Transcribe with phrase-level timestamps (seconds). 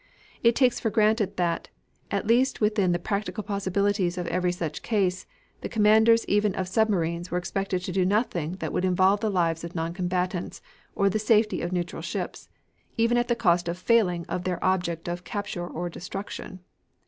[0.41, 1.67] It takes for granted that,
[2.09, 5.27] at least within the practical possibilities of every such case,
[5.61, 9.63] the commanders even of submarines were expected to do nothing that would involve the lives
[9.63, 10.59] of noncombatants
[10.95, 12.49] or the safety of neutral ships,
[12.97, 16.61] even at the cost of failing of their object of capture or destruction.